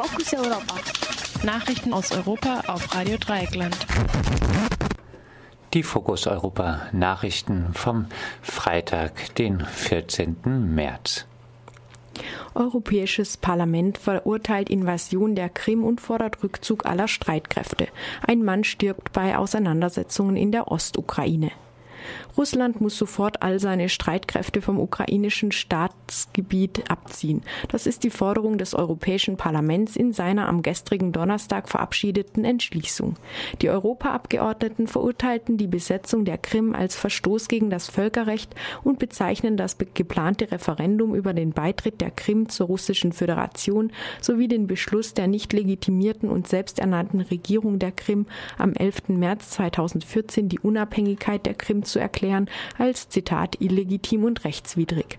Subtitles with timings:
[0.00, 0.74] Fokus Europa.
[1.42, 3.76] Nachrichten aus Europa auf Radio Dreieckland.
[5.74, 8.06] Die Fokus Europa Nachrichten vom
[8.40, 10.36] Freitag, den 14.
[10.72, 11.26] März.
[12.54, 17.88] Europäisches Parlament verurteilt Invasion der Krim und fordert Rückzug aller Streitkräfte.
[18.24, 21.50] Ein Mann stirbt bei Auseinandersetzungen in der Ostukraine.
[22.36, 27.42] Russland muss sofort all seine Streitkräfte vom ukrainischen Staatsgebiet abziehen.
[27.68, 33.16] Das ist die Forderung des Europäischen Parlaments in seiner am gestrigen Donnerstag verabschiedeten Entschließung.
[33.60, 38.54] Die Europaabgeordneten verurteilten die Besetzung der Krim als Verstoß gegen das Völkerrecht
[38.84, 44.66] und bezeichnen das geplante Referendum über den Beitritt der Krim zur Russischen Föderation sowie den
[44.66, 48.26] Beschluss der nicht legitimierten und selbsternannten Regierung der Krim
[48.58, 49.08] am 11.
[49.08, 52.48] März 2014 die Unabhängigkeit der Krim zu erklären
[52.78, 55.18] als Zitat illegitim und rechtswidrig.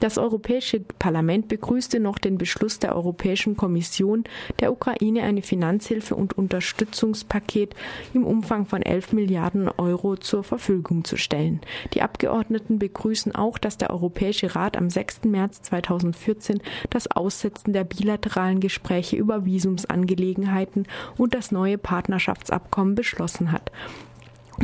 [0.00, 4.22] Das Europäische Parlament begrüßte noch den Beschluss der Europäischen Kommission,
[4.60, 7.74] der Ukraine eine Finanzhilfe und Unterstützungspaket
[8.14, 11.60] im Umfang von 11 Milliarden Euro zur Verfügung zu stellen.
[11.94, 15.24] Die Abgeordneten begrüßen auch, dass der Europäische Rat am 6.
[15.24, 23.72] März 2014 das Aussetzen der bilateralen Gespräche über Visumsangelegenheiten und das neue Partnerschaftsabkommen beschlossen hat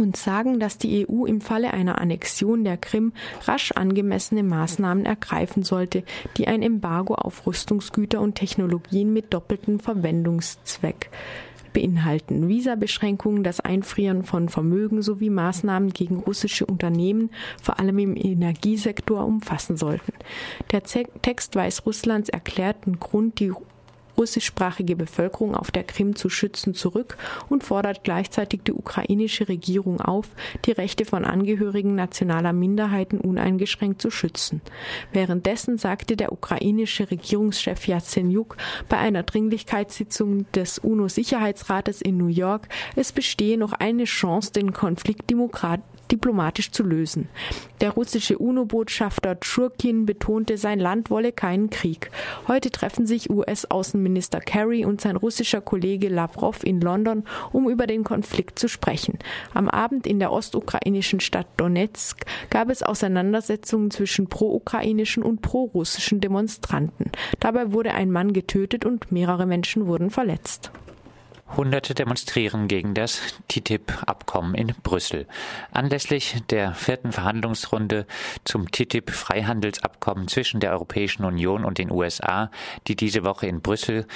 [0.00, 3.12] und sagen, dass die EU im Falle einer Annexion der Krim
[3.46, 6.04] rasch angemessene Maßnahmen ergreifen sollte,
[6.36, 11.10] die ein Embargo auf Rüstungsgüter und Technologien mit doppeltem Verwendungszweck
[11.74, 19.26] beinhalten Visabeschränkungen, das Einfrieren von Vermögen sowie Maßnahmen gegen russische Unternehmen, vor allem im Energiesektor,
[19.26, 20.12] umfassen sollten.
[20.70, 23.52] Der Text weist Russlands erklärten Grund, die
[24.16, 27.16] russischsprachige Bevölkerung auf der Krim zu schützen, zurück
[27.48, 30.28] und fordert gleichzeitig die ukrainische Regierung auf,
[30.64, 34.60] die Rechte von Angehörigen nationaler Minderheiten uneingeschränkt zu schützen.
[35.12, 38.56] Währenddessen sagte der ukrainische Regierungschef Yatsenyuk
[38.88, 45.28] bei einer Dringlichkeitssitzung des UNO-Sicherheitsrates in New York, es bestehe noch eine Chance, den Konflikt
[46.10, 47.28] diplomatisch zu lösen.
[47.80, 52.10] Der russische UNO-Botschafter Tschurkin betonte, sein Land wolle keinen Krieg.
[52.48, 58.04] Heute treffen sich US-Außenminister Kerry und sein russischer Kollege Lavrov in London, um über den
[58.04, 59.18] Konflikt zu sprechen.
[59.52, 67.10] Am Abend in der ostukrainischen Stadt Donetsk gab es Auseinandersetzungen zwischen pro-ukrainischen und pro-russischen Demonstranten.
[67.40, 70.70] Dabei wurde ein Mann getötet und mehrere Menschen wurden verletzt.
[71.56, 75.26] Hunderte demonstrieren gegen das TTIP-Abkommen in Brüssel.
[75.72, 78.06] Anlässlich der vierten Verhandlungsrunde
[78.44, 82.50] zum TTIP-Freihandelsabkommen zwischen der Europäischen Union und den USA,
[82.88, 84.06] die diese Woche in Brüssel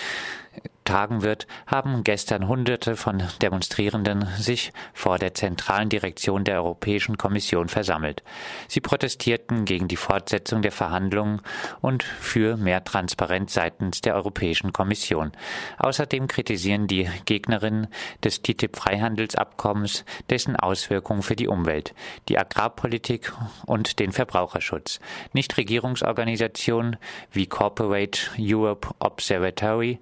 [0.89, 7.69] tagen wird, haben gestern Hunderte von Demonstrierenden sich vor der zentralen Direktion der Europäischen Kommission
[7.69, 8.23] versammelt.
[8.69, 11.43] Sie protestierten gegen die Fortsetzung der Verhandlungen
[11.83, 15.33] und für mehr Transparenz seitens der Europäischen Kommission.
[15.79, 17.89] Außerdem kritisieren die Gegnerinnen
[18.25, 21.95] des TTIP-Freihandelsabkommens dessen Auswirkungen für die Umwelt,
[22.29, 23.33] die Agrarpolitik
[23.67, 25.01] und den Verbraucherschutz.
[25.35, 26.97] Nichtregierungsorganisationen
[27.31, 29.99] wie Corporate Europe Observatory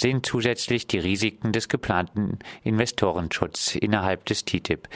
[0.00, 4.88] sehen zusätzlich die Risiken des geplanten Investorenschutzes innerhalb des TTIP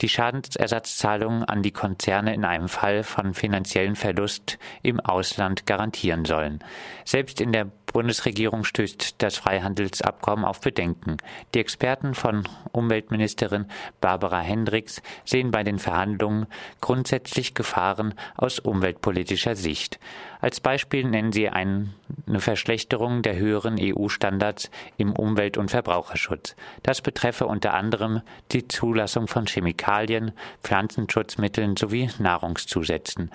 [0.00, 6.62] die Schadensersatzzahlungen an die Konzerne in einem Fall von finanziellen Verlust im Ausland garantieren sollen.
[7.04, 11.16] Selbst in der Bundesregierung stößt das Freihandelsabkommen auf Bedenken.
[11.54, 13.66] Die Experten von Umweltministerin
[14.00, 16.46] Barbara Hendricks sehen bei den Verhandlungen
[16.82, 19.98] grundsätzlich Gefahren aus umweltpolitischer Sicht.
[20.40, 21.48] Als Beispiel nennen sie
[22.26, 26.56] eine Verschlechterung der höheren EU-Standards im Umwelt- und Verbraucherschutz.
[26.82, 28.22] Das betreffe unter anderem
[28.52, 33.30] die Zulassung von Chemikalien, Pflanzenschutzmitteln sowie Nahrungszusätzen,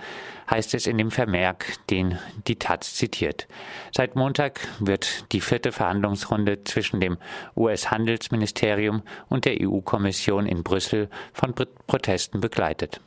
[0.50, 2.18] heißt es in dem Vermerk, den
[2.48, 3.48] die Taz zitiert.
[3.92, 7.18] Seit Montag wird die vierte Verhandlungsrunde zwischen dem
[7.56, 11.54] US-Handelsministerium und der EU-Kommission in Brüssel von
[11.88, 13.02] Protesten begleitet.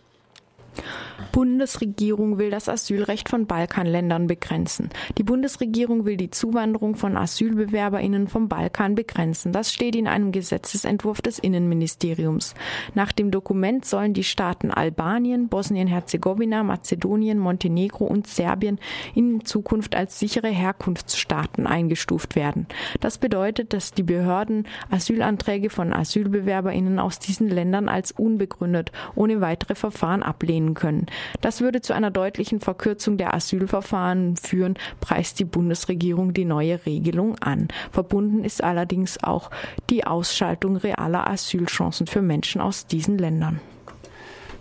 [1.32, 4.90] Bundesregierung will das Asylrecht von Balkanländern begrenzen.
[5.18, 9.50] Die Bundesregierung will die Zuwanderung von Asylbewerberinnen vom Balkan begrenzen.
[9.50, 12.54] Das steht in einem Gesetzesentwurf des Innenministeriums.
[12.94, 18.78] Nach dem Dokument sollen die Staaten Albanien, Bosnien-Herzegowina, Mazedonien, Montenegro und Serbien
[19.14, 22.66] in Zukunft als sichere Herkunftsstaaten eingestuft werden.
[23.00, 29.74] Das bedeutet, dass die Behörden Asylanträge von Asylbewerberinnen aus diesen Ländern als unbegründet ohne weitere
[29.74, 31.06] Verfahren ablehnen ablehnen können.
[31.40, 37.36] Das würde zu einer deutlichen Verkürzung der Asylverfahren führen, preist die Bundesregierung die neue Regelung
[37.38, 37.68] an.
[37.92, 39.50] Verbunden ist allerdings auch
[39.90, 43.60] die Ausschaltung realer Asylchancen für Menschen aus diesen Ländern.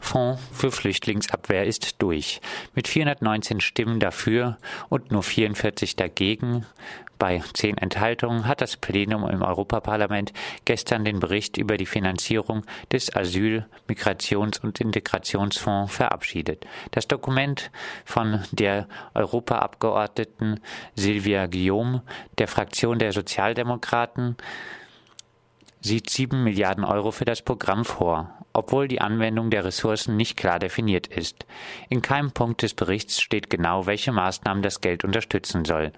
[0.04, 2.42] Fonds für Flüchtlingsabwehr ist durch.
[2.76, 4.58] Mit 419 Stimmen dafür
[4.90, 6.66] und nur 44 dagegen
[7.18, 10.34] bei zehn Enthaltungen hat das Plenum im Europaparlament
[10.66, 16.66] gestern den Bericht über die Finanzierung des Asyl-, Migrations- und Integrationsfonds verabschiedet.
[16.92, 17.72] Das Dokument
[18.04, 20.60] von der Europaabgeordneten
[20.96, 22.04] Silvia Guillaume
[22.40, 24.36] der Fraktion der Sozialdemokraten
[25.80, 30.60] sieht sieben Milliarden Euro für das Programm vor, obwohl die Anwendung der Ressourcen nicht klar
[30.60, 31.46] definiert ist.
[31.90, 35.92] In keinem Punkt des Berichts steht genau, welche Maßnahmen das Geld unterstützen soll.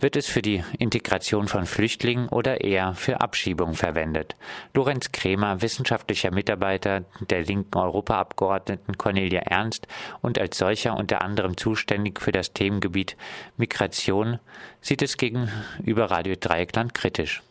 [0.00, 4.34] Wird es für die Integration von Flüchtlingen oder eher für Abschiebung verwendet?
[4.72, 9.86] Lorenz Kremer, wissenschaftlicher Mitarbeiter der linken Europaabgeordneten Cornelia Ernst
[10.22, 13.18] und als solcher unter anderem zuständig für das Themengebiet
[13.58, 14.38] Migration,
[14.80, 17.42] sieht es gegenüber Radio Dreieckland kritisch.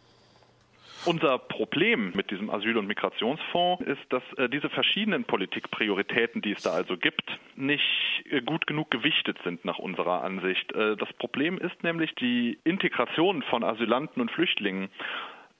[1.09, 6.61] Unser Problem mit diesem Asyl- und Migrationsfonds ist, dass äh, diese verschiedenen Politikprioritäten, die es
[6.61, 10.71] da also gibt, nicht äh, gut genug gewichtet sind nach unserer Ansicht.
[10.73, 14.89] Äh, das Problem ist nämlich die Integration von Asylanten und Flüchtlingen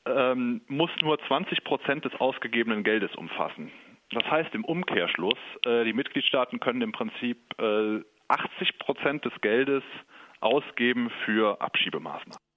[0.06, 3.72] ähm, muss nur 20 Prozent des ausgegebenen Geldes umfassen.
[4.12, 9.82] Das heißt im Umkehrschluss, äh, die Mitgliedstaaten können im Prinzip 80 äh, Prozent des Geldes
[10.42, 12.49] ausgeben für Abschiebemaßnahmen.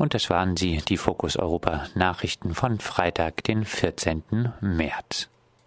[0.00, 4.50] Und das waren sie, die Fokus Europa Nachrichten von Freitag, den 14.
[4.62, 5.29] März.